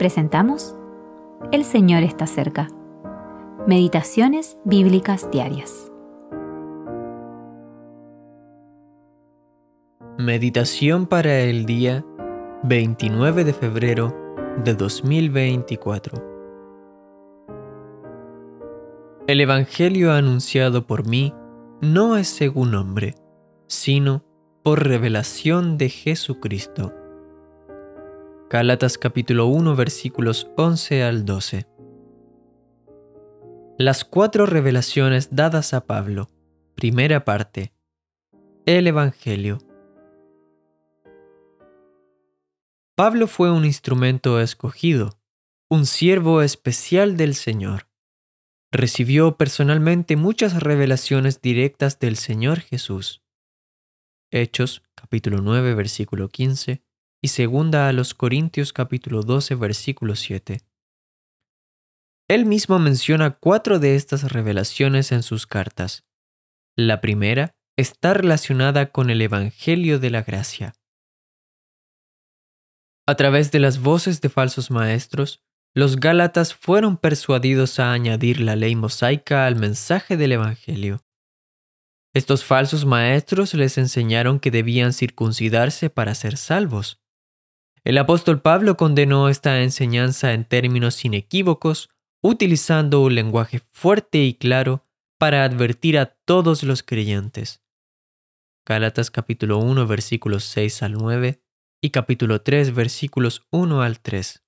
presentamos 0.00 0.74
El 1.52 1.62
Señor 1.62 2.02
está 2.04 2.26
cerca. 2.26 2.68
Meditaciones 3.66 4.56
Bíblicas 4.64 5.30
Diarias. 5.30 5.92
Meditación 10.16 11.04
para 11.04 11.40
el 11.40 11.66
día 11.66 12.02
29 12.62 13.44
de 13.44 13.52
febrero 13.52 14.16
de 14.64 14.72
2024. 14.72 16.24
El 19.26 19.42
Evangelio 19.42 20.14
anunciado 20.14 20.86
por 20.86 21.06
mí 21.06 21.34
no 21.82 22.16
es 22.16 22.28
según 22.28 22.74
hombre, 22.74 23.16
sino 23.66 24.24
por 24.62 24.82
revelación 24.82 25.76
de 25.76 25.90
Jesucristo. 25.90 26.94
Gálatas 28.52 28.98
capítulo 28.98 29.46
1 29.46 29.76
versículos 29.76 30.50
11 30.56 31.04
al 31.04 31.24
12. 31.24 31.68
Las 33.78 34.04
cuatro 34.04 34.44
revelaciones 34.44 35.28
dadas 35.30 35.72
a 35.72 35.86
Pablo. 35.86 36.28
Primera 36.74 37.24
parte. 37.24 37.72
El 38.66 38.88
Evangelio. 38.88 39.58
Pablo 42.96 43.28
fue 43.28 43.52
un 43.52 43.64
instrumento 43.64 44.40
escogido, 44.40 45.20
un 45.68 45.86
siervo 45.86 46.42
especial 46.42 47.16
del 47.16 47.36
Señor. 47.36 47.86
Recibió 48.72 49.36
personalmente 49.36 50.16
muchas 50.16 50.60
revelaciones 50.60 51.40
directas 51.40 52.00
del 52.00 52.16
Señor 52.16 52.58
Jesús. 52.58 53.22
Hechos 54.32 54.82
capítulo 54.96 55.40
9 55.40 55.76
versículo 55.76 56.28
15 56.28 56.82
y 57.22 57.28
segunda 57.28 57.88
a 57.88 57.92
los 57.92 58.14
Corintios 58.14 58.72
capítulo 58.72 59.22
12 59.22 59.54
versículo 59.54 60.16
7. 60.16 60.60
Él 62.28 62.46
mismo 62.46 62.78
menciona 62.78 63.32
cuatro 63.32 63.78
de 63.78 63.96
estas 63.96 64.32
revelaciones 64.32 65.12
en 65.12 65.22
sus 65.22 65.46
cartas. 65.46 66.04
La 66.76 67.00
primera 67.00 67.56
está 67.76 68.14
relacionada 68.14 68.92
con 68.92 69.10
el 69.10 69.20
Evangelio 69.20 69.98
de 69.98 70.10
la 70.10 70.22
Gracia. 70.22 70.72
A 73.06 73.16
través 73.16 73.50
de 73.50 73.58
las 73.58 73.80
voces 73.80 74.20
de 74.20 74.28
falsos 74.28 74.70
maestros, 74.70 75.42
los 75.74 75.96
Gálatas 75.96 76.54
fueron 76.54 76.96
persuadidos 76.96 77.80
a 77.80 77.92
añadir 77.92 78.40
la 78.40 78.56
ley 78.56 78.76
mosaica 78.76 79.46
al 79.46 79.56
mensaje 79.56 80.16
del 80.16 80.32
Evangelio. 80.32 81.04
Estos 82.14 82.44
falsos 82.44 82.86
maestros 82.86 83.54
les 83.54 83.78
enseñaron 83.78 84.40
que 84.40 84.50
debían 84.50 84.92
circuncidarse 84.92 85.90
para 85.90 86.14
ser 86.14 86.36
salvos, 86.36 87.00
el 87.84 87.98
apóstol 87.98 88.42
Pablo 88.42 88.76
condenó 88.76 89.28
esta 89.28 89.62
enseñanza 89.62 90.32
en 90.32 90.44
términos 90.44 91.04
inequívocos, 91.04 91.88
utilizando 92.22 93.00
un 93.00 93.14
lenguaje 93.14 93.60
fuerte 93.70 94.18
y 94.18 94.34
claro 94.34 94.84
para 95.18 95.44
advertir 95.44 95.98
a 95.98 96.06
todos 96.06 96.62
los 96.62 96.82
creyentes. 96.82 97.62
Gálatas 98.66 99.10
capítulo 99.10 99.58
1 99.58 99.86
versículos 99.86 100.44
6 100.44 100.82
al 100.82 100.92
9 100.92 101.42
y 101.82 101.90
capítulo 101.90 102.42
3 102.42 102.74
versículos 102.74 103.46
1 103.50 103.82
al 103.82 104.00
3. 104.00 104.44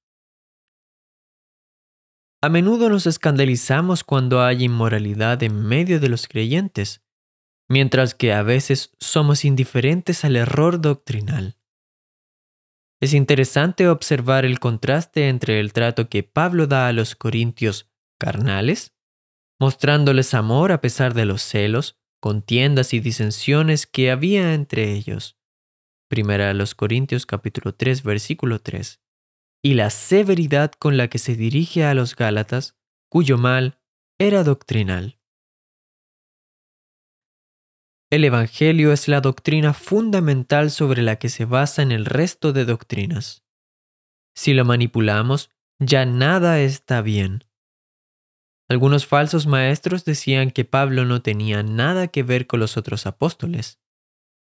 A 2.42 2.48
menudo 2.48 2.91
nos 2.91 3.06
escandalizamos 3.06 4.05
cuando 4.05 4.42
hay 4.42 4.64
inmoralidad 4.64 5.42
en 5.42 5.64
medio 5.64 6.00
de 6.00 6.08
los 6.08 6.27
creyentes, 6.28 7.03
mientras 7.69 8.14
que 8.14 8.33
a 8.33 8.42
veces 8.42 8.91
somos 8.98 9.44
indiferentes 9.44 10.25
al 10.25 10.36
error 10.36 10.80
doctrinal. 10.80 11.56
Es 13.03 13.14
interesante 13.14 13.89
observar 13.89 14.45
el 14.45 14.61
contraste 14.61 15.28
entre 15.28 15.58
el 15.58 15.72
trato 15.72 16.08
que 16.08 16.22
Pablo 16.22 16.69
da 16.69 16.86
a 16.86 16.92
los 16.92 17.17
corintios 17.17 17.91
carnales, 18.17 18.94
mostrándoles 19.59 20.34
amor 20.34 20.71
a 20.71 20.81
pesar 20.81 21.12
de 21.12 21.25
los 21.25 21.43
celos, 21.43 21.99
contiendas 22.21 22.94
y 22.94 23.00
disensiones 23.00 23.88
que 23.88 24.12
había 24.12 24.54
entre 24.54 24.93
ellos. 24.93 25.37
Primera 26.09 26.50
a 26.50 26.54
los 26.54 26.76
Corintios 26.76 27.26
capítulo 27.26 27.75
3 27.75 28.04
versículo 28.04 28.60
3. 28.60 29.00
Y 29.65 29.75
la 29.75 29.91
severidad 29.91 30.71
con 30.71 30.97
la 30.97 31.09
que 31.09 31.19
se 31.19 31.34
dirige 31.34 31.84
a 31.84 31.94
los 31.94 32.15
Gálatas, 32.15 32.76
cuyo 33.09 33.37
mal 33.37 33.81
era 34.16 34.44
doctrinal. 34.44 35.19
El 38.12 38.25
Evangelio 38.25 38.93
es 38.93 39.09
la 39.09 39.23
doctrina 39.23 39.73
fundamental 39.73 40.71
sobre 40.71 41.00
la 41.00 41.17
que 41.17 41.31
se 41.31 41.47
basa 41.47 41.81
en 41.81 41.91
el 41.91 42.05
resto 42.05 42.53
de 42.53 42.67
doctrinas. 42.67 43.43
Si 44.37 44.53
lo 44.53 44.67
manipulamos, 44.67 45.49
ya 45.78 46.05
nada 46.05 46.61
está 46.61 47.00
bien. 47.00 47.45
Algunos 48.69 49.06
falsos 49.06 49.47
maestros 49.47 50.05
decían 50.05 50.50
que 50.50 50.67
Pablo 50.67 51.06
no 51.06 51.23
tenía 51.23 51.62
nada 51.62 52.09
que 52.09 52.23
ver 52.23 52.47
con 52.47 52.61
los 52.61 52.77
otros 52.77 53.06
apóstoles. 53.06 53.81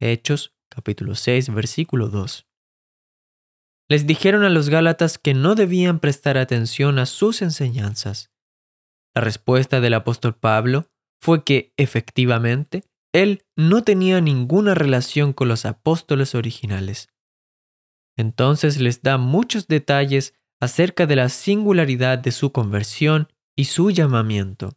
Hechos 0.01 0.53
capítulo 0.69 1.15
6 1.15 1.55
versículo 1.55 2.09
2. 2.09 2.49
Les 3.89 4.05
dijeron 4.05 4.43
a 4.43 4.51
los 4.51 4.69
Gálatas 4.69 5.17
que 5.17 5.33
no 5.33 5.55
debían 5.55 6.01
prestar 6.01 6.39
atención 6.39 6.99
a 6.99 7.07
sus 7.07 7.41
enseñanzas. 7.41 8.33
La 9.15 9.21
respuesta 9.21 9.81
del 9.81 9.95
apóstol 9.95 10.35
Pablo 10.35 10.91
fue 11.21 11.45
que, 11.45 11.73
efectivamente, 11.77 12.83
él 13.15 13.45
no 13.57 13.85
tenía 13.85 14.21
ninguna 14.21 14.75
relación 14.75 15.33
con 15.33 15.47
los 15.47 15.65
apóstoles 15.65 16.35
originales. 16.35 17.09
Entonces 18.19 18.81
les 18.81 19.03
da 19.03 19.19
muchos 19.19 19.69
detalles 19.69 20.35
acerca 20.61 21.07
de 21.07 21.17
la 21.17 21.29
singularidad 21.29 22.19
de 22.19 22.33
su 22.33 22.51
conversión 22.51 23.29
y 23.57 23.67
su 23.67 23.93
llamamiento. 23.93 24.77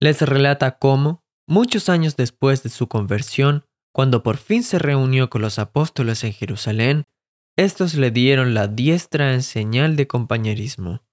Les 0.00 0.20
relata 0.20 0.78
cómo, 0.78 1.24
muchos 1.46 1.88
años 1.88 2.16
después 2.16 2.64
de 2.64 2.70
su 2.70 2.88
conversión, 2.88 3.64
cuando 3.92 4.24
por 4.24 4.36
fin 4.36 4.64
se 4.64 4.80
reunió 4.80 5.30
con 5.30 5.42
los 5.42 5.60
apóstoles 5.60 6.24
en 6.24 6.32
Jerusalén, 6.32 7.06
estos 7.56 7.94
le 7.94 8.10
dieron 8.10 8.54
la 8.54 8.66
diestra 8.66 9.32
en 9.32 9.42
señal 9.42 9.94
de 9.94 10.08
compañerismo. 10.08 11.04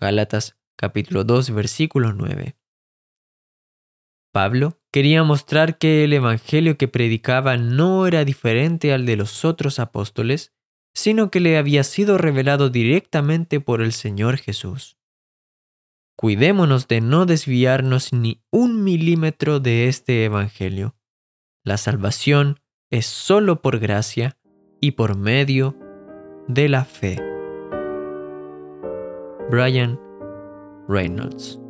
Gálatas 0.00 0.56
capítulo 0.76 1.24
2 1.24 1.50
versículo 1.50 2.14
9. 2.14 2.57
Pablo 4.32 4.78
quería 4.92 5.22
mostrar 5.22 5.78
que 5.78 6.04
el 6.04 6.12
Evangelio 6.12 6.76
que 6.76 6.88
predicaba 6.88 7.56
no 7.56 8.06
era 8.06 8.24
diferente 8.24 8.92
al 8.92 9.06
de 9.06 9.16
los 9.16 9.44
otros 9.44 9.78
apóstoles, 9.78 10.52
sino 10.94 11.30
que 11.30 11.40
le 11.40 11.56
había 11.56 11.84
sido 11.84 12.18
revelado 12.18 12.70
directamente 12.70 13.60
por 13.60 13.80
el 13.80 13.92
Señor 13.92 14.38
Jesús. 14.38 14.98
Cuidémonos 16.16 16.88
de 16.88 17.00
no 17.00 17.26
desviarnos 17.26 18.12
ni 18.12 18.42
un 18.50 18.82
milímetro 18.82 19.60
de 19.60 19.88
este 19.88 20.24
Evangelio. 20.24 20.96
La 21.64 21.76
salvación 21.76 22.60
es 22.90 23.06
solo 23.06 23.62
por 23.62 23.78
gracia 23.78 24.36
y 24.80 24.92
por 24.92 25.16
medio 25.16 25.76
de 26.48 26.68
la 26.68 26.84
fe. 26.84 27.22
Brian 29.50 29.98
Reynolds 30.88 31.60